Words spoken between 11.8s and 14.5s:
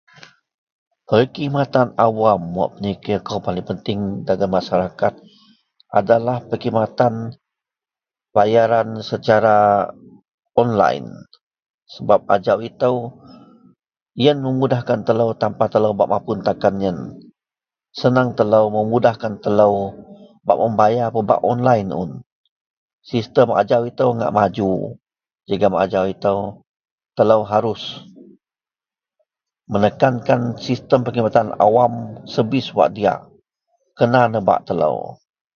sebab ajau itou ien